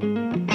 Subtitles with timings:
[0.00, 0.45] thank you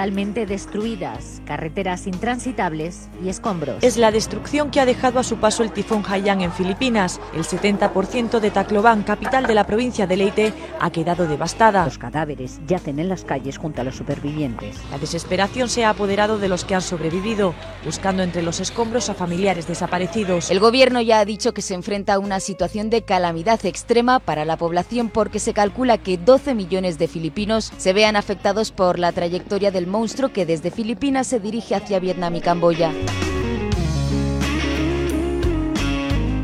[0.00, 3.82] totalmente destruidas, carreteras intransitables y escombros.
[3.82, 7.20] Es la destrucción que ha dejado a su paso el tifón Haiyan en Filipinas.
[7.34, 11.84] El 70% de Tacloban, capital de la provincia de Leyte, ha quedado devastada.
[11.84, 14.78] Los cadáveres yacen en las calles junto a los supervivientes.
[14.90, 17.52] La desesperación se ha apoderado de los que han sobrevivido,
[17.84, 20.50] buscando entre los escombros a familiares desaparecidos.
[20.50, 24.46] El gobierno ya ha dicho que se enfrenta a una situación de calamidad extrema para
[24.46, 29.12] la población porque se calcula que 12 millones de filipinos se vean afectados por la
[29.12, 32.92] trayectoria del monstruo que desde Filipinas se dirige hacia Vietnam y Camboya.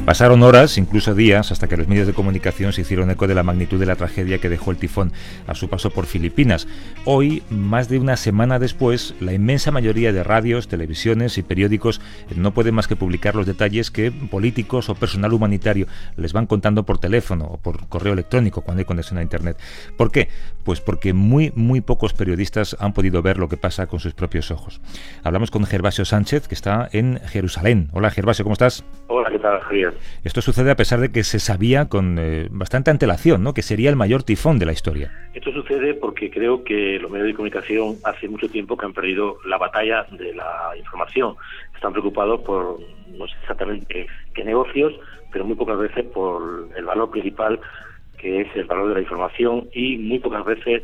[0.06, 3.42] Pasaron horas, incluso días, hasta que los medios de comunicación se hicieron eco de la
[3.42, 5.10] magnitud de la tragedia que dejó el tifón
[5.48, 6.68] a su paso por Filipinas.
[7.04, 12.00] Hoy, más de una semana después, la inmensa mayoría de radios, televisiones y periódicos
[12.36, 16.84] no pueden más que publicar los detalles que políticos o personal humanitario les van contando
[16.84, 19.58] por teléfono o por correo electrónico cuando hay conexión a Internet.
[19.96, 20.28] ¿Por qué?
[20.62, 24.52] Pues porque muy, muy pocos periodistas han podido ver lo que pasa con sus propios
[24.52, 24.80] ojos.
[25.24, 27.88] Hablamos con Gervasio Sánchez, que está en Jerusalén.
[27.92, 28.84] Hola Gervasio, ¿cómo estás?
[29.08, 29.95] Hola, ¿qué tal, Javier?
[30.24, 33.54] Esto sucede a pesar de que se sabía con eh, bastante antelación ¿no?
[33.54, 35.12] que sería el mayor tifón de la historia.
[35.34, 39.38] Esto sucede porque creo que los medios de comunicación hace mucho tiempo que han perdido
[39.46, 41.34] la batalla de la información.
[41.74, 44.92] Están preocupados por no sé exactamente qué negocios,
[45.32, 47.60] pero muy pocas veces por el valor principal
[48.16, 50.82] que es el valor de la información y muy pocas veces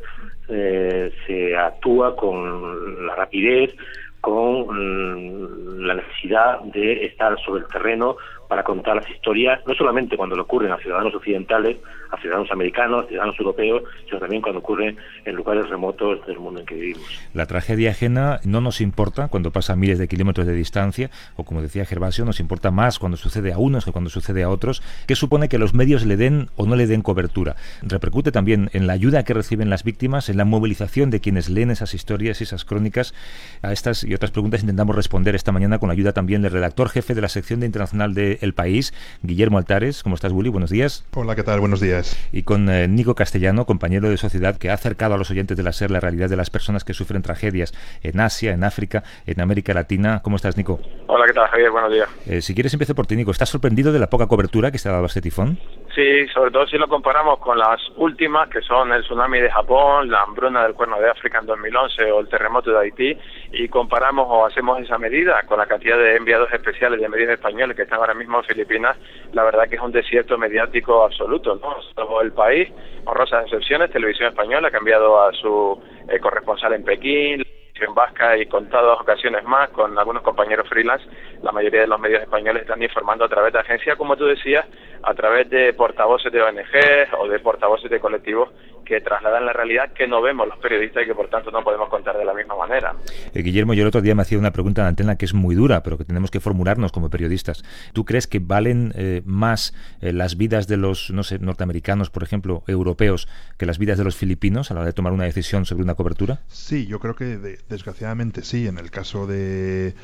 [0.49, 3.75] eh, se actúa con la rapidez,
[4.21, 8.17] con mm, la necesidad de estar sobre el terreno
[8.49, 11.79] para contar las historias, no solamente cuando le ocurren a ciudadanos occidentales,
[12.11, 16.61] a ciudadanos americanos, a ciudadanos europeos, sino también cuando ocurren en lugares remotos del mundo
[16.61, 17.21] en que vivimos.
[17.33, 21.45] La tragedia ajena no nos importa cuando pasa a miles de kilómetros de distancia, o
[21.45, 24.83] como decía Gervasio, nos importa más cuando sucede a unos que cuando sucede a otros,
[25.07, 27.57] que supone que los medios le den o no le den cobertura.
[27.83, 31.71] Repercute también en la ayuda que reciben las víctimas, en la movilización de quienes leen
[31.71, 33.15] esas historias y esas crónicas.
[33.63, 36.89] A estas y otras preguntas intentamos responder esta mañana con la ayuda también del redactor
[36.89, 40.03] jefe de la sección de internacional de el País, Guillermo Altares.
[40.03, 40.49] ¿Cómo estás, Willy?
[40.49, 41.05] Buenos días.
[41.15, 41.61] Hola, ¿qué tal?
[41.61, 42.17] Buenos días.
[42.33, 45.63] Y con eh, Nico Castellano, compañero de sociedad, que ha acercado a los oyentes de
[45.63, 47.73] la SER la realidad de las personas que sufren tragedias
[48.03, 50.21] en Asia, en África, en América Latina.
[50.23, 50.81] ¿Cómo estás, Nico?
[51.07, 51.71] Hola, ¿qué tal, Javier?
[51.71, 52.09] Buenos días.
[52.27, 53.31] Eh, si quieres, empiezo por ti, Nico.
[53.31, 55.59] ¿Estás sorprendido de la poca cobertura que se ha dado a este tifón?
[55.95, 60.11] Sí, sobre todo si lo comparamos con las últimas, que son el tsunami de Japón,
[60.11, 63.19] la hambruna del Cuerno de África en 2011 o el terremoto de Haití,
[63.53, 67.77] y comparamos o hacemos esa medida con la cantidad de enviados especiales de medios españoles
[67.77, 68.97] que están ahora mismo en Filipinas,
[69.35, 71.77] la verdad que es un desierto mediático absoluto, ¿no?
[71.95, 72.71] Todo el país,
[73.05, 77.45] honrosas excepciones, Televisión Española ha cambiado a su eh, corresponsal en Pekín,
[77.83, 81.05] en vasca y contadas ocasiones más con algunos compañeros freelance,
[81.43, 84.67] la mayoría de los medios españoles están informando a través de agencias, como tú decías,
[85.03, 88.51] a través de portavoces de ONG o de portavoces de colectivos
[88.85, 91.89] que trasladan la realidad que no vemos los periodistas y que por tanto no podemos
[91.89, 92.95] contar de la misma manera.
[93.35, 95.55] Eh, Guillermo, yo el otro día me hacía una pregunta en antena que es muy
[95.55, 97.65] dura, pero que tenemos que formularnos como periodistas.
[97.93, 102.23] ¿Tú crees que valen eh, más eh, las vidas de los, no sé, norteamericanos, por
[102.23, 103.29] ejemplo, europeos,
[103.59, 105.95] que las vidas de los filipinos a la hora de tomar una decisión sobre una
[105.95, 106.41] cobertura?
[106.49, 107.37] Sí, yo creo que
[107.69, 108.67] desgraciadamente sí.
[108.67, 109.95] En el caso de,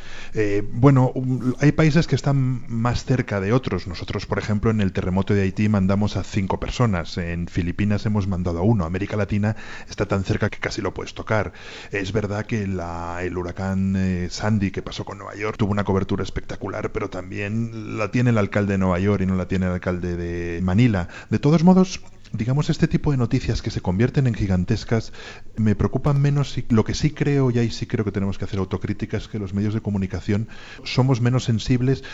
[0.72, 1.12] bueno,
[1.60, 3.86] hay países que están más cerca de otros.
[3.86, 7.18] Nosotros, por ejemplo, en el terremoto de Haití mandamos a cinco personas.
[7.18, 9.56] En Filipinas hemos mandado a América Latina
[9.88, 11.52] está tan cerca que casi lo puedes tocar.
[11.90, 16.22] Es verdad que el huracán eh, Sandy que pasó con Nueva York tuvo una cobertura
[16.22, 19.72] espectacular, pero también la tiene el alcalde de Nueva York y no la tiene el
[19.72, 21.08] alcalde de Manila.
[21.30, 22.00] De todos modos,
[22.32, 25.12] digamos, este tipo de noticias que se convierten en gigantescas
[25.56, 28.44] me preocupan menos y lo que sí creo, y ahí sí creo que tenemos que
[28.44, 30.48] hacer autocrítica, es que los medios de comunicación
[30.84, 32.04] somos menos sensibles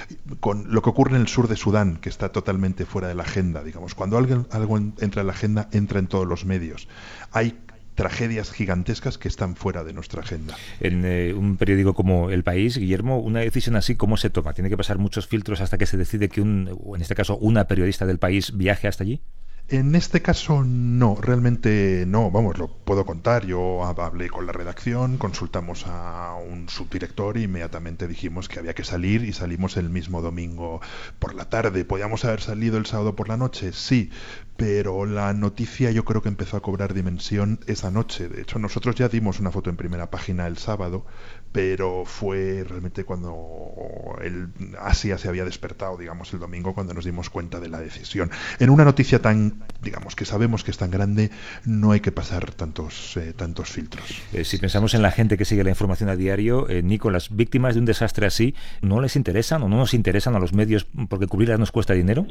[0.41, 3.23] con lo que ocurre en el sur de Sudán, que está totalmente fuera de la
[3.23, 3.95] agenda, digamos.
[3.95, 6.89] Cuando algo, algo entra en la agenda, entra en todos los medios.
[7.33, 7.59] Hay
[7.95, 10.57] tragedias gigantescas que están fuera de nuestra agenda.
[10.81, 14.53] En eh, un periódico como El País, Guillermo, una decisión así, ¿cómo se toma?
[14.53, 17.67] ¿Tiene que pasar muchos filtros hasta que se decide que un, en este caso, una
[17.67, 19.21] periodista del país viaje hasta allí?
[19.69, 23.47] En este caso no, realmente no, vamos, lo puedo contar.
[23.47, 28.85] Yo hablé con la redacción, consultamos a un subdirector y inmediatamente dijimos que había que
[28.85, 30.83] salir y salimos el mismo domingo
[31.19, 31.87] por la tarde.
[31.87, 33.73] ¿Podíamos haber salido el sábado por la noche?
[33.73, 34.11] Sí,
[34.57, 38.29] pero la noticia yo creo que empezó a cobrar dimensión esa noche.
[38.29, 41.07] De hecho, nosotros ya dimos una foto en primera página el sábado,
[41.53, 47.31] pero fue realmente cuando el Asia se había despertado, digamos, el domingo, cuando nos dimos
[47.31, 48.31] cuenta de la decisión.
[48.59, 51.31] En una noticia tan, digamos, que sabemos que es tan grande,
[51.65, 54.05] no hay que pasar tantos, eh, tantos filtros.
[54.33, 57.35] Eh, si pensamos en la gente que sigue la información a diario, eh, Nico, las
[57.35, 60.87] víctimas de un desastre así, ¿no les interesan o no nos interesan a los medios
[61.09, 62.27] porque cubrirlas nos cuesta dinero?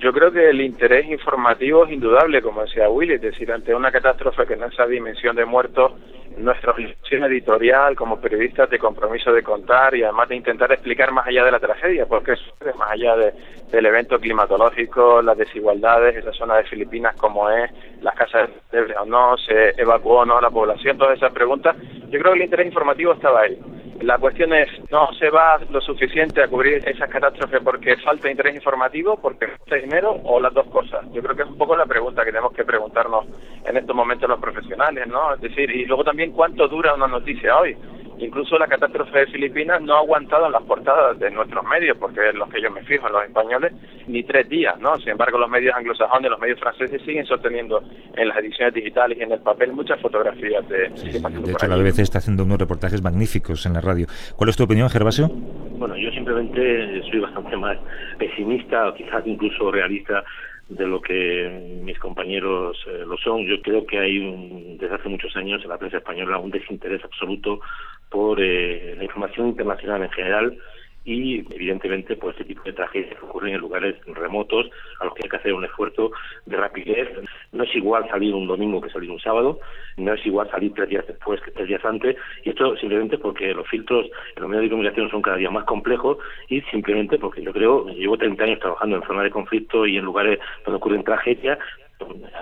[0.00, 3.92] Yo creo que el interés informativo es indudable, como decía Willy, es decir, ante una
[3.92, 5.92] catástrofe que no esa dimensión de muertos,
[6.38, 11.26] nuestra organización editorial como periodistas de compromiso de contar y además de intentar explicar más
[11.26, 16.56] allá de la tragedia, porque es más allá del evento climatológico, las desigualdades, esa zona
[16.56, 17.70] de Filipinas como es,
[18.00, 21.76] las casas de o no, se evacuó o no la población, todas esas preguntas,
[22.08, 23.58] yo creo que el interés informativo estaba ahí.
[24.00, 28.54] La cuestión es, no se va lo suficiente a cubrir esas catástrofes porque falta interés
[28.54, 31.04] informativo, porque falta dinero o las dos cosas.
[31.12, 33.26] Yo creo que es un poco la pregunta que tenemos que preguntarnos
[33.64, 35.34] en estos momentos los profesionales, ¿no?
[35.34, 37.76] Es decir, y luego también cuánto dura una noticia hoy.
[38.20, 42.28] Incluso la catástrofe de Filipinas no ha aguantado en las portadas de nuestros medios, porque
[42.28, 43.72] es los que yo me fijo, los españoles,
[44.06, 44.98] ni tres días, ¿no?
[44.98, 47.82] Sin embargo, los medios anglosajones, los medios franceses siguen sosteniendo
[48.14, 50.90] en las ediciones digitales y en el papel muchas fotografías de...
[50.96, 54.06] Sí, de hecho, la BBC está haciendo unos reportajes magníficos en la radio.
[54.36, 55.28] ¿Cuál es tu opinión, Gervasio?
[55.28, 57.78] Bueno, yo simplemente soy bastante más
[58.18, 60.22] pesimista o quizás incluso realista
[60.68, 63.44] de lo que mis compañeros eh, lo son.
[63.44, 67.60] Yo creo que hay desde hace muchos años en la prensa española un desinterés absoluto
[68.10, 70.58] por eh, la información internacional en general
[71.04, 74.70] y evidentemente por este tipo de tragedias que ocurren en lugares remotos
[75.00, 76.12] a los que hay que hacer un esfuerzo
[76.44, 77.08] de rapidez.
[77.52, 79.60] No es igual salir un domingo que salir un sábado,
[79.96, 83.54] no es igual salir tres días después que tres días antes, y esto simplemente porque
[83.54, 86.18] los filtros en los medios de comunicación son cada día más complejos
[86.48, 90.04] y simplemente porque yo creo, llevo 30 años trabajando en zonas de conflicto y en
[90.04, 91.58] lugares donde ocurren tragedias,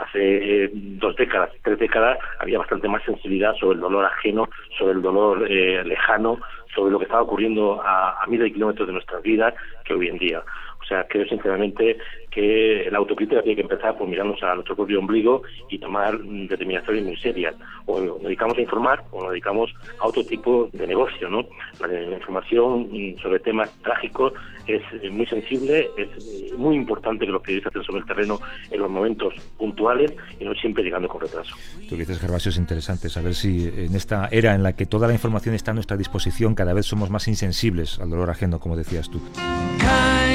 [0.00, 5.02] hace dos décadas, tres décadas, había bastante más sensibilidad sobre el dolor ajeno, sobre el
[5.02, 6.40] dolor eh, lejano,
[6.74, 10.08] sobre lo que estaba ocurriendo a, a miles de kilómetros de nuestras vidas que hoy
[10.08, 10.42] en día.
[10.80, 11.98] O sea, creo sinceramente
[12.38, 17.02] que la autocrítica tiene que empezar por mirarnos a nuestro propio ombligo y tomar determinaciones
[17.02, 17.56] muy serias.
[17.84, 21.44] O nos dedicamos a informar o nos dedicamos a otro tipo de negocio, ¿no?
[21.80, 22.88] La, información
[23.20, 24.34] sobre temas trágicos
[24.68, 28.38] es muy sensible, es muy importante que los periodistas estén sobre el terreno
[28.70, 31.56] en los momentos puntuales y no siempre llegando con retraso.
[31.88, 35.14] Tú dices, Gervasio, es interesante saber si en esta era en la que toda la
[35.14, 39.10] información está a nuestra disposición, cada vez somos más insensibles al dolor ajeno, como decías
[39.10, 39.20] tú.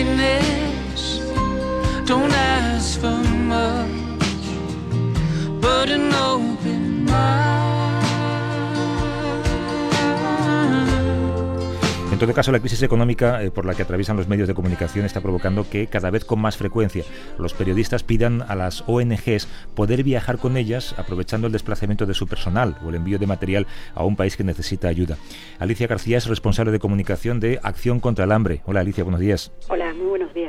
[0.03, 0.52] Don't
[12.13, 15.03] En todo caso, la crisis económica eh, por la que atraviesan los medios de comunicación
[15.03, 17.03] está provocando que cada vez con más frecuencia
[17.39, 22.27] los periodistas pidan a las ONGs poder viajar con ellas aprovechando el desplazamiento de su
[22.27, 23.65] personal o el envío de material
[23.95, 25.17] a un país que necesita ayuda.
[25.57, 28.61] Alicia García es responsable de comunicación de Acción contra el Hambre.
[28.67, 29.51] Hola Alicia, buenos días.
[29.69, 30.42] Hola, muy buenos días.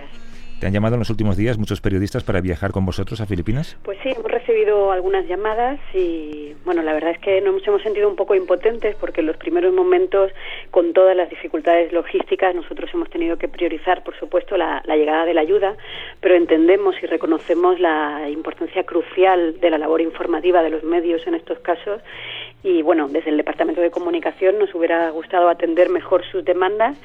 [0.64, 3.76] ¿Te han llamado en los últimos días muchos periodistas para viajar con vosotros a Filipinas?
[3.82, 8.08] Pues sí, hemos recibido algunas llamadas y bueno, la verdad es que nos hemos sentido
[8.08, 10.32] un poco impotentes porque en los primeros momentos,
[10.70, 15.26] con todas las dificultades logísticas, nosotros hemos tenido que priorizar, por supuesto, la, la llegada
[15.26, 15.76] de la ayuda,
[16.22, 21.34] pero entendemos y reconocemos la importancia crucial de la labor informativa de los medios en
[21.34, 22.00] estos casos
[22.64, 26.96] y bueno, desde el Departamento de Comunicación nos hubiera gustado atender mejor sus demandas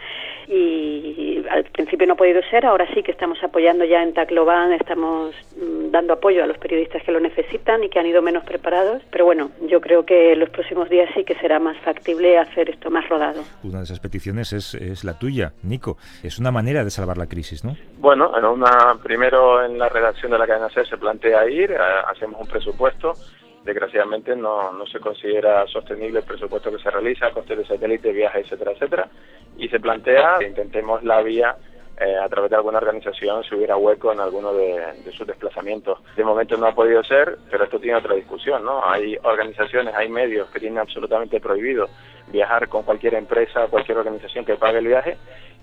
[0.47, 4.71] y al principio no ha podido ser, ahora sí que estamos apoyando ya en Tacloban,
[4.71, 8.45] estamos mm, dando apoyo a los periodistas que lo necesitan y que han ido menos
[8.45, 12.37] preparados, pero bueno, yo creo que en los próximos días sí que será más factible
[12.37, 13.43] hacer esto más rodado.
[13.61, 15.97] Una de esas peticiones es, es la tuya, Nico.
[16.23, 17.75] Es una manera de salvar la crisis, ¿no?
[17.97, 21.77] Bueno, en una, primero en la redacción de la cadena C se plantea ir, eh,
[22.07, 23.13] hacemos un presupuesto
[23.63, 28.45] desgraciadamente no, no se considera sostenible el presupuesto que se realiza, costes de satélite, viajes,
[28.45, 29.09] etcétera, etcétera,
[29.57, 31.55] y se plantea que intentemos la vía
[32.01, 35.99] eh, a través de alguna organización si hubiera hueco en alguno de, sus desplazamientos.
[36.15, 38.81] De momento no ha podido ser, pero esto tiene otra discusión, ¿no?
[38.89, 41.89] Hay organizaciones, hay medios que tienen absolutamente prohibido
[42.27, 45.17] viajar con cualquier empresa cualquier organización que pague el viaje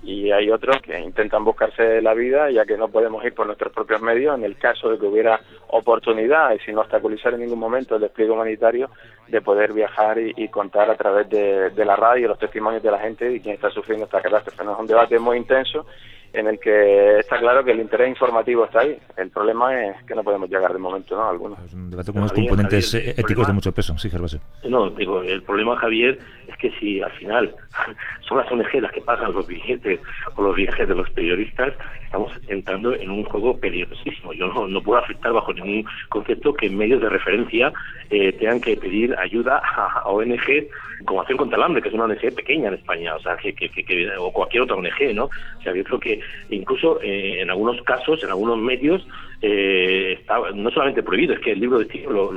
[0.07, 3.73] y hay otros que intentan buscarse la vida ya que no podemos ir por nuestros
[3.73, 7.97] propios medios en el caso de que hubiera oportunidad y sin obstaculizar en ningún momento
[7.97, 8.89] el despliegue humanitario
[9.27, 13.01] de poder viajar y, contar a través de, de, la radio los testimonios de la
[13.01, 14.65] gente y quien está sufriendo esta catástrofe.
[14.65, 14.75] ¿no?
[14.75, 15.85] Es un debate muy intenso
[16.33, 18.99] en el que está claro que el interés informativo está ahí.
[19.17, 21.29] El problema es que no podemos llegar de momento, ¿no?
[21.29, 21.59] Algunos.
[21.65, 24.41] Es un debate con unos componentes éticos de mucho peso, sí, Gervasio.
[24.65, 26.19] No, digo, el problema, Javier,
[26.49, 27.55] es que si al final
[28.29, 30.01] son las ONG las que pagan los billetes
[30.35, 34.33] o los viajes de los periodistas, estamos entrando en un juego peligrosísimo.
[34.33, 37.73] Yo no, no puedo aceptar bajo ningún concepto que medios de referencia
[38.11, 40.69] eh, tengan que pedir ayuda a, a ONG
[41.05, 43.55] como Acción contra el Hambre, que es una ONG pequeña en España, o sea, que,
[43.55, 45.25] que, que, o cualquier otra ONG, ¿no?
[45.25, 46.16] O sea, yo creo que
[46.51, 49.07] incluso eh, en algunos casos, en algunos medios,
[49.43, 52.29] eh, está no solamente prohibido, es que el libro de estilo lo,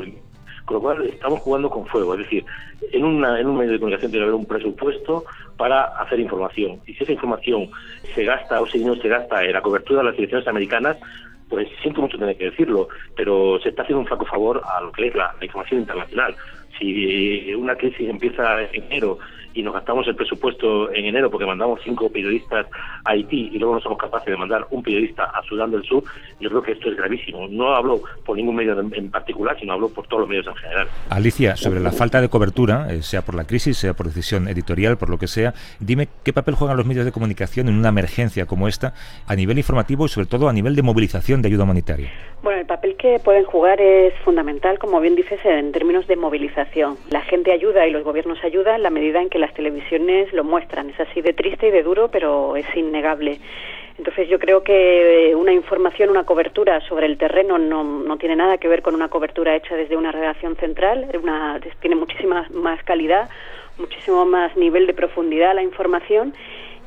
[0.66, 2.46] con lo cual estamos jugando con fuego, es decir,
[2.92, 5.26] en, una, en un medio de comunicación tiene que haber un presupuesto
[5.58, 6.80] para hacer información.
[6.86, 7.70] Y si esa información
[8.14, 10.98] se gasta o si no se gasta en la cobertura de las elecciones americanas,
[11.50, 14.92] pues siento mucho tener que decirlo, pero se está haciendo un flaco favor a lo
[14.92, 16.36] que es la, la información internacional.
[16.78, 19.20] Si una crisis empieza en enero
[19.54, 22.68] y nos gastamos el presupuesto en enero porque mandamos cinco periodistas
[23.04, 26.04] a Haití y luego no somos capaces de mandar un periodista a Sudán del Sur,
[26.40, 27.48] yo creo que esto es gravísimo.
[27.50, 30.88] No hablo por ningún medio en particular, sino hablo por todos los medios en general.
[31.10, 34.98] Alicia, sobre la falta de cobertura, eh, sea por la crisis, sea por decisión editorial,
[34.98, 38.46] por lo que sea, dime qué papel juegan los medios de comunicación en una emergencia
[38.46, 38.94] como esta
[39.28, 42.12] a nivel informativo y sobre todo a nivel de movilización de ayuda humanitaria.
[42.42, 46.59] Bueno, el papel que pueden jugar es fundamental, como bien dices, en términos de movilización.
[47.10, 50.44] La gente ayuda y los gobiernos ayudan en la medida en que las televisiones lo
[50.44, 50.90] muestran.
[50.90, 53.40] Es así de triste y de duro, pero es innegable.
[53.98, 58.58] Entonces yo creo que una información, una cobertura sobre el terreno no, no tiene nada
[58.58, 63.30] que ver con una cobertura hecha desde una redacción central, una, tiene muchísima más calidad,
[63.78, 66.34] muchísimo más nivel de profundidad la información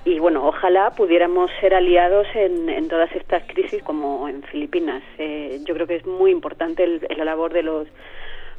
[0.05, 5.02] y bueno, ojalá pudiéramos ser aliados en, en todas estas crisis como en Filipinas.
[5.19, 7.87] Eh, yo creo que es muy importante la labor de los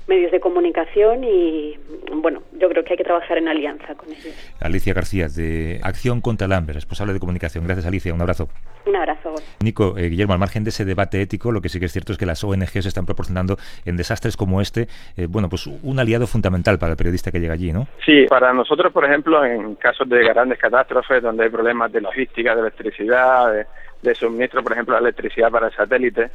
[0.07, 1.77] medios de comunicación y
[2.13, 4.33] bueno, yo creo que hay que trabajar en alianza con ellos.
[4.59, 7.63] Alicia García, de Acción contra el Hambre, responsable de comunicación.
[7.65, 8.13] Gracias, Alicia.
[8.13, 8.49] Un abrazo.
[8.85, 9.35] Un abrazo.
[9.63, 12.11] Nico, eh, Guillermo, al margen de ese debate ético, lo que sí que es cierto
[12.11, 16.27] es que las ONGs están proporcionando en desastres como este, eh, bueno, pues un aliado
[16.27, 17.87] fundamental para el periodista que llega allí, ¿no?
[18.05, 22.53] Sí, para nosotros, por ejemplo, en casos de grandes catástrofes donde hay problemas de logística,
[22.53, 23.65] de electricidad, de,
[24.01, 26.31] de suministro, por ejemplo, de electricidad para el satélite,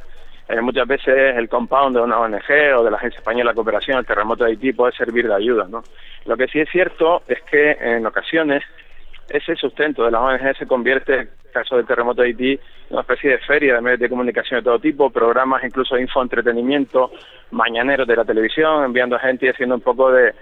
[0.49, 3.99] eh, muchas veces el compound de una ONG o de la Agencia Española de Cooperación,
[3.99, 5.67] el terremoto de Haití, puede servir de ayuda.
[5.69, 5.83] ¿no?
[6.25, 8.63] Lo que sí es cierto es que en ocasiones
[9.29, 12.59] ese sustento de las ONG se convierte, en el caso del terremoto de Haití, en
[12.89, 17.11] una especie de feria de medios de comunicación de todo tipo, programas incluso de infoentretenimiento,
[17.51, 20.33] mañaneros de la televisión, enviando gente y haciendo un poco de,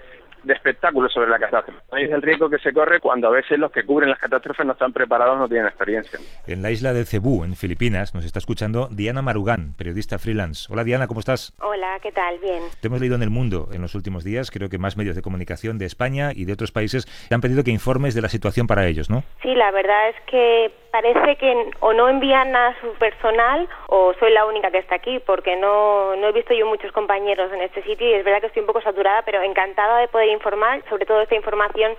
[0.42, 1.80] de espectáculos sobre la catástrofe.
[1.96, 4.72] Es el riesgo que se corre cuando a veces los que cubren las catástrofes no
[4.72, 6.18] están preparados, no tienen experiencia.
[6.46, 10.72] En la isla de Cebú, en Filipinas, nos está escuchando Diana Marugán, periodista freelance.
[10.72, 11.54] Hola Diana, ¿cómo estás?
[11.60, 12.38] Hola, ¿qué tal?
[12.38, 12.62] Bien.
[12.80, 15.22] Te hemos leído en El Mundo en los últimos días, creo que más medios de
[15.22, 18.66] comunicación de España y de otros países te han pedido que informes de la situación
[18.66, 19.24] para ellos, ¿no?
[19.42, 24.32] Sí, la verdad es que parece que o no envían a su personal o soy
[24.32, 27.82] la única que está aquí porque no, no he visto yo muchos compañeros en este
[27.82, 30.82] sitio y es verdad que estoy un poco saturada, pero encantada de poder informar.
[30.88, 31.92] Sobre todo esta información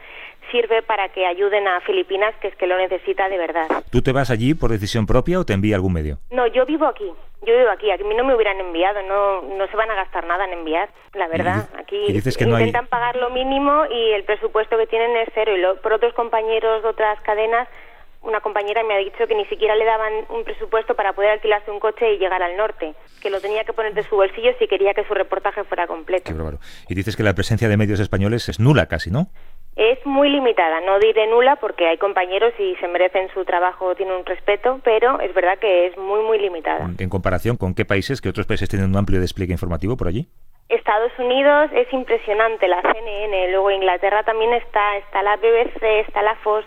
[0.51, 3.67] sirve para que ayuden a Filipinas, que es que lo necesita de verdad.
[3.91, 6.17] ¿Tú te vas allí por decisión propia o te envía algún medio?
[6.31, 7.11] No, yo vivo aquí.
[7.45, 7.89] Yo vivo aquí.
[7.89, 9.01] A mí no me hubieran enviado.
[9.03, 11.69] No, no se van a gastar nada en enviar, la verdad.
[11.77, 12.89] Aquí y dices que no intentan hay...
[12.89, 15.55] pagar lo mínimo y el presupuesto que tienen es cero.
[15.55, 17.67] Y lo, por otros compañeros de otras cadenas
[18.29, 21.71] una compañera me ha dicho que ni siquiera le daban un presupuesto para poder alquilarse
[21.71, 24.67] un coche y llegar al norte, que lo tenía que poner de su bolsillo si
[24.67, 26.23] quería que su reportaje fuera completo.
[26.25, 26.59] Qué bárbaro.
[26.87, 29.27] Y dices que la presencia de medios españoles es nula casi, ¿no?
[29.75, 34.15] Es muy limitada, no diré nula porque hay compañeros y se merecen su trabajo, tienen
[34.15, 36.89] un respeto, pero es verdad que es muy, muy limitada.
[36.97, 40.27] ¿En comparación con qué países, que otros países tienen un amplio despliegue informativo por allí?
[40.67, 46.35] Estados Unidos es impresionante, la CNN, luego Inglaterra también está, está la BBC, está la
[46.35, 46.65] Fox,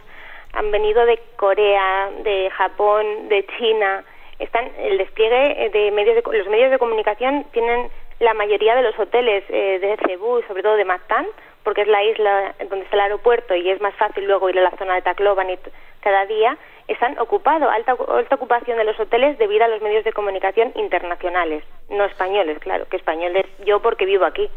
[0.53, 4.05] han venido de Corea, de Japón, de China.
[4.39, 7.91] Están el despliegue de medios de, los medios de comunicación tienen
[8.21, 11.27] la mayoría de los hoteles eh, de Cebú sobre todo de Mactan,
[11.65, 14.63] porque es la isla donde está el aeropuerto y es más fácil luego ir a
[14.63, 15.59] la zona de Tacloban y
[16.01, 16.57] cada día
[16.89, 21.65] están ocupados, alta, alta ocupación de los hoteles debido a los medios de comunicación internacionales,
[21.89, 24.51] no españoles, claro, que españoles yo porque vivo aquí.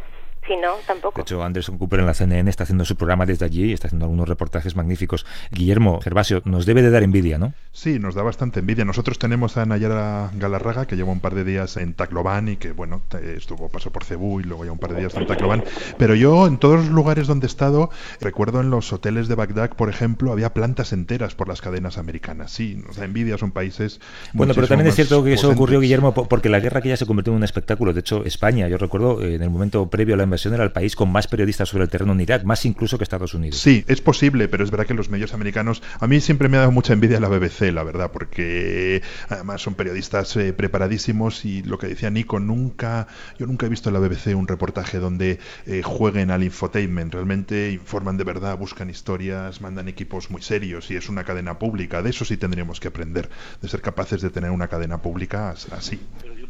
[0.47, 1.17] Si no, tampoco.
[1.17, 3.87] De hecho, Anderson Cooper en la CNN está haciendo su programa desde allí y está
[3.87, 5.25] haciendo algunos reportajes magníficos.
[5.51, 7.53] Guillermo Gervasio, nos debe de dar envidia, ¿no?
[7.71, 8.85] Sí, nos da bastante envidia.
[8.85, 12.73] Nosotros tenemos a Nayara Galarraga, que lleva un par de días en Tacloban y que,
[12.73, 13.01] bueno,
[13.35, 15.63] estuvo, pasó por Cebú y luego ya un par de días en Tacloban.
[15.97, 17.89] Pero yo, en todos los lugares donde he estado,
[18.21, 22.51] recuerdo en los hoteles de Bagdad, por ejemplo, había plantas enteras por las cadenas americanas.
[22.51, 23.99] Sí, nos da envidia, son países.
[24.33, 27.05] Bueno, pero también es cierto que eso ocurrió, Guillermo, porque la guerra que ya se
[27.05, 27.93] convirtió en un espectáculo.
[27.93, 31.11] De hecho, España, yo recuerdo, en el momento previo a la era el país con
[31.11, 33.59] más periodistas sobre el terreno en más incluso que Estados Unidos.
[33.59, 36.61] Sí, es posible, pero es verdad que los medios americanos, a mí siempre me ha
[36.61, 41.77] dado mucha envidia la BBC, la verdad, porque además son periodistas eh, preparadísimos y lo
[41.77, 45.81] que decía Nico, nunca, yo nunca he visto en la BBC un reportaje donde eh,
[45.83, 51.09] jueguen al infotainment, realmente informan de verdad, buscan historias, mandan equipos muy serios y es
[51.09, 53.29] una cadena pública, de eso sí tendríamos que aprender,
[53.61, 55.99] de ser capaces de tener una cadena pública así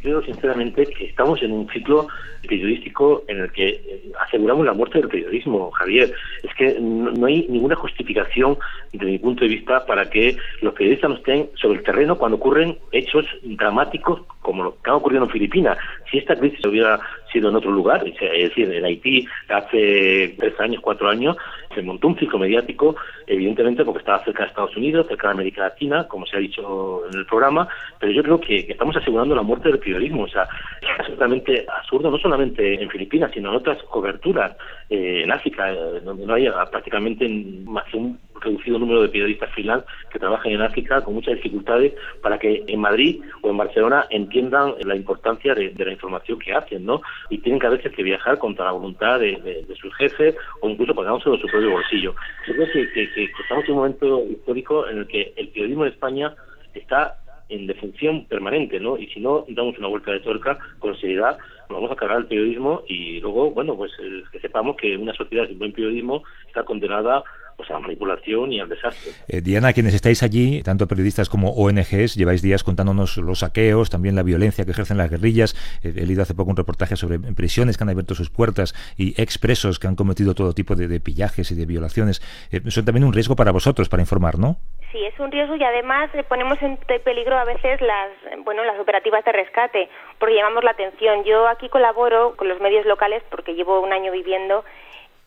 [0.06, 2.08] creo sinceramente que estamos en un ciclo
[2.48, 6.14] periodístico en el que eh, aseguramos la muerte del periodismo, Javier.
[6.44, 8.56] Es que no, hay ninguna justificación,
[8.94, 12.38] desde mi punto de vista, para que los periodistas no estén sobre el terreno cuando
[12.38, 15.76] ocurren hechos dramáticos como lo que ha ocurrido en Filipinas.
[16.12, 17.00] Si esta crisis hubiera
[17.44, 21.36] en otro lugar, es decir, en Haití hace tres años, cuatro años,
[21.74, 22.96] se montó un ciclo mediático,
[23.28, 27.02] evidentemente porque estaba cerca de Estados Unidos, cerca de América Latina, como se ha dicho
[27.12, 27.68] en el programa,
[28.00, 30.24] pero yo creo que, estamos asegurando la muerte del periodismo.
[30.24, 30.48] O sea,
[30.82, 34.56] es absolutamente absurdo, no solamente en Filipinas, sino en otras coberturas,
[34.90, 37.28] eh, en África, eh, donde no hay prácticamente
[37.66, 41.94] más que un reducido número de periodistas freelance que trabajan en África con muchas dificultades
[42.22, 46.86] para que en Madrid o en Barcelona entiendan la importancia de, la información que hacen,
[46.86, 47.02] ¿no?
[47.30, 50.96] Y tienen que a veces que viajar contra la voluntad de, sus jefes o incluso
[50.96, 52.16] pagándose de su propio bolsillo.
[52.48, 56.34] Yo creo que, estamos en un momento histórico en el que el periodismo en España
[56.74, 57.18] está
[57.50, 58.98] en defunción permanente, ¿no?
[58.98, 61.38] Y si no damos una vuelta de tuerca con seriedad,
[61.70, 65.48] vamos a cargar el periodismo y luego, bueno, pues eh, que sepamos que una sociedad
[65.48, 67.24] sin buen periodismo está condenada
[67.56, 69.12] pues, a la manipulación y al desastre.
[69.28, 74.16] Eh, Diana, quienes estáis allí, tanto periodistas como ONGs, lleváis días contándonos los saqueos, también
[74.16, 75.56] la violencia que ejercen las guerrillas.
[75.84, 79.20] Eh, he leído hace poco un reportaje sobre prisiones que han abierto sus puertas y
[79.22, 82.22] expresos que han cometido todo tipo de, pillajes y de violaciones.
[82.52, 84.58] Eh, son también un riesgo para vosotros, para informar, ¿no?
[84.92, 88.12] Sí, es un riesgo y además ponemos en peligro a veces las,
[88.46, 91.24] bueno, las operativas de rescate, porque llamamos la atención.
[91.26, 94.64] Yo aquí colaboro con los medios locales porque llevo un año viviendo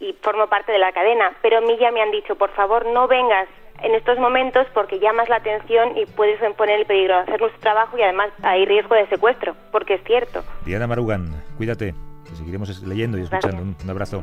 [0.00, 2.86] y formo parte de la cadena, pero a mí ya me han dicho, por favor,
[2.86, 3.48] no vengas
[3.82, 7.60] en estos momentos porque llamas la atención y puedes poner el peligro de hacer nuestro
[7.60, 10.42] trabajo y además hay riesgo de secuestro, porque es cierto.
[10.64, 11.94] Diana Marugan, cuídate,
[12.34, 13.62] seguiremos leyendo y escuchando.
[13.62, 14.22] Un abrazo.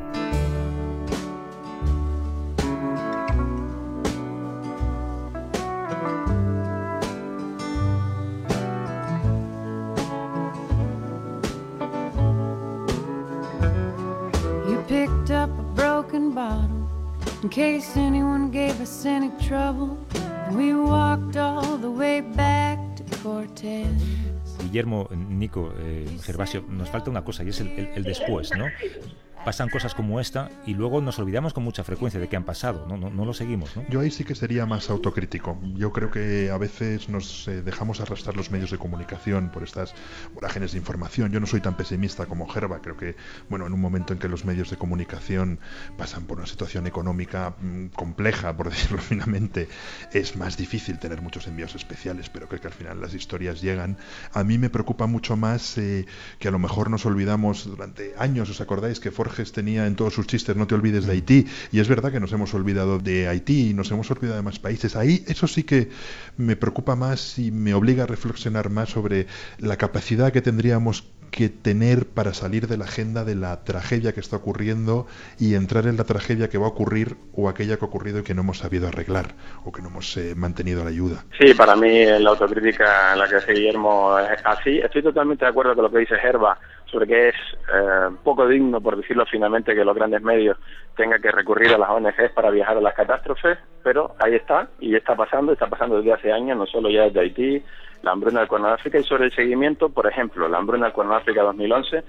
[17.45, 19.95] In case anyone gave us any trouble.
[20.51, 24.01] We walked all the way back to Cortez.
[24.71, 28.65] Guillermo, Nico, eh, Gervasio, nos falta una cosa y es el, el, el después, ¿no?
[29.45, 32.87] Pasan cosas como esta y luego nos olvidamos con mucha frecuencia de que han pasado,
[32.87, 33.75] no, no, lo seguimos.
[33.77, 33.85] ¿no?
[33.89, 35.59] Yo ahí sí que sería más autocrítico.
[35.75, 39.93] Yo creo que a veces nos eh, dejamos arrastrar los medios de comunicación por estas
[40.33, 41.31] vorágenes de información.
[41.31, 43.15] Yo no soy tan pesimista como Gerba, creo que,
[43.47, 45.59] bueno, en un momento en que los medios de comunicación
[45.95, 49.69] pasan por una situación económica mm, compleja, por decirlo finamente,
[50.11, 53.97] es más difícil tener muchos envíos especiales, pero creo que al final las historias llegan.
[54.33, 56.07] A mí me preocupa mucho más eh,
[56.39, 59.11] que a lo mejor nos olvidamos durante años, ¿os acordáis que
[59.51, 61.15] Tenía en todos sus chistes, no te olvides de mm.
[61.15, 64.43] Haití, y es verdad que nos hemos olvidado de Haití y nos hemos olvidado de
[64.43, 64.95] más países.
[64.95, 65.89] Ahí eso sí que
[66.37, 69.27] me preocupa más y me obliga a reflexionar más sobre
[69.59, 74.21] la capacidad que tendríamos que tener para salir de la agenda de la tragedia que
[74.21, 75.05] está ocurriendo
[75.37, 78.23] y entrar en la tragedia que va a ocurrir o aquella que ha ocurrido y
[78.23, 81.25] que no hemos sabido arreglar o que no hemos eh, mantenido la ayuda.
[81.37, 84.79] Sí, para mí la autocrítica en la que hace Guillermo es así.
[84.79, 87.35] Estoy totalmente de acuerdo con lo que dice Gerba sobre que es
[87.73, 90.57] eh, poco digno, por decirlo finalmente, que los grandes medios
[90.95, 94.95] tengan que recurrir a las ONGs para viajar a las catástrofes, pero ahí está y
[94.95, 97.63] está pasando, está pasando desde hace años, no solo ya desde Haití,
[98.01, 100.93] la hambruna del Cuerno de África y sobre el seguimiento, por ejemplo, la hambruna del
[100.93, 102.03] Cuerno de África 2011,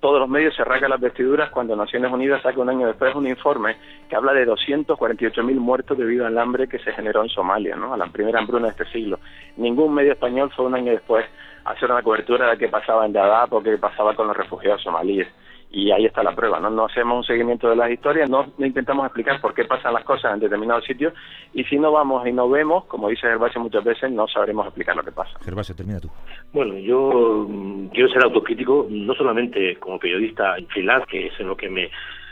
[0.00, 3.26] todos los medios se rasgan las vestiduras cuando Naciones Unidas saca un año después un
[3.26, 3.76] informe
[4.08, 7.94] que habla de 248.000 muertos debido al hambre que se generó en Somalia, ¿no?
[7.94, 9.18] a la primera hambruna de este siglo.
[9.56, 11.26] Ningún medio español fue un año después
[11.72, 15.28] hacer una cobertura de qué pasaba en Dadaab o qué pasaba con los refugiados somalíes
[15.70, 16.70] y ahí está la prueba, ¿no?
[16.70, 20.32] No hacemos un seguimiento de las historias, no, intentamos explicar por qué pasan las cosas
[20.32, 21.12] en determinados sitios
[21.52, 24.96] y si no vamos y no vemos, como dice Gervasio muchas veces, no sabremos explicar
[24.96, 25.38] lo que pasa.
[25.44, 26.08] Gervasio, termina tú.
[26.52, 27.46] Bueno, yo
[27.92, 31.90] quiero ser autocrítico, no solamente como periodista en freelance, que es en lo que me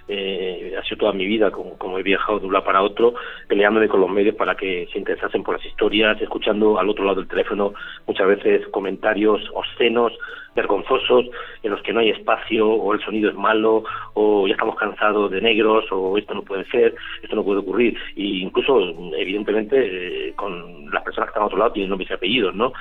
[0.08, 3.14] eh, ha sido toda mi vida, como, como, he viajado de un lado para otro,
[3.48, 7.20] peleándome con los medios para que se interesasen por las historias, escuchando al otro lado
[7.20, 7.74] del teléfono
[8.06, 10.12] muchas veces comentarios obscenos,
[10.56, 11.26] vergonzosos,
[11.62, 15.30] en los que no hay espacio, o el sonido es malo, o ya estamos cansados
[15.30, 17.96] de negros, o esto no puede ser, esto no puede ocurrir.
[18.16, 18.80] Y incluso,
[19.16, 19.76] evidentemente,
[20.28, 22.72] eh, con las personas que están a otro lado tienen nombres y apellidos, ¿no?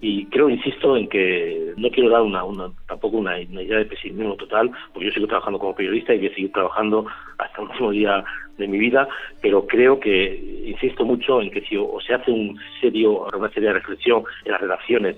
[0.00, 4.36] y creo, insisto, en que no quiero dar una, una tampoco una, idea de pesimismo
[4.36, 7.06] total, porque yo sigo trabajando como periodista y voy a seguir trabajando
[7.38, 8.24] hasta el último día
[8.58, 9.08] de mi vida,
[9.40, 13.72] pero creo que insisto mucho en que si o, se hace un serio, una seria
[13.72, 15.16] reflexión en las relaciones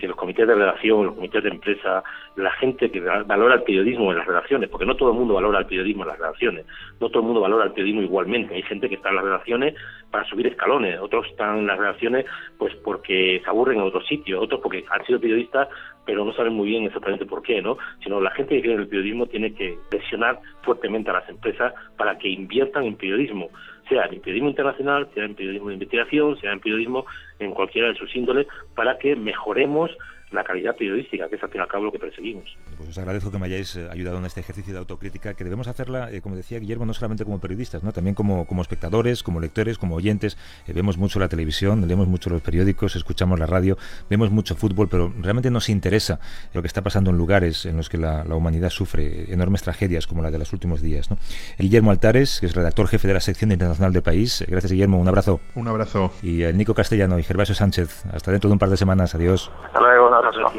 [0.00, 2.02] que los comités de redacción, los comités de empresa,
[2.40, 5.60] la gente que valora el periodismo en las redacciones, porque no todo el mundo valora
[5.60, 6.66] el periodismo en las redacciones,
[7.00, 8.54] no todo el mundo valora el periodismo igualmente.
[8.54, 9.74] Hay gente que está en las redacciones
[10.10, 12.26] para subir escalones, otros están en las redacciones
[12.58, 15.68] pues porque se aburren en otros sitios, otros porque han sido periodistas
[16.06, 17.76] pero no saben muy bien exactamente por qué, ¿no?
[18.02, 22.18] Sino la gente que en el periodismo tiene que presionar fuertemente a las empresas para
[22.18, 23.48] que inviertan en periodismo
[23.90, 27.04] sea en periodismo internacional, sea en periodismo de investigación, sea en periodismo
[27.38, 29.90] en cualquiera de sus índoles, para que mejoremos
[30.32, 32.56] la calidad periodística, que es al fin y al cabo lo que perseguimos.
[32.76, 35.66] Pues os agradezco que me hayáis eh, ayudado en este ejercicio de autocrítica, que debemos
[35.66, 37.92] hacerla, eh, como decía Guillermo, no solamente como periodistas, ¿no?
[37.92, 40.38] también como, como espectadores, como lectores, como oyentes.
[40.66, 43.76] Eh, vemos mucho la televisión, leemos mucho los periódicos, escuchamos la radio,
[44.08, 46.20] vemos mucho fútbol, pero realmente nos interesa
[46.54, 50.22] lo que está pasando en lugares en los que la, humanidad sufre enormes tragedias como
[50.22, 51.10] la de los últimos días.
[51.10, 51.18] ¿no?
[51.58, 54.44] Guillermo Altares, que es redactor jefe de la sección internacional de País.
[54.48, 54.98] Gracias, Guillermo.
[54.98, 55.40] Un abrazo.
[55.54, 56.12] Un abrazo.
[56.22, 58.06] Y el Nico Castellano y Gervasio Sánchez.
[58.12, 59.14] Hasta dentro de un par de semanas.
[59.14, 59.50] Adiós.
[59.66, 60.19] Hasta luego.
[60.26, 60.52] 我知道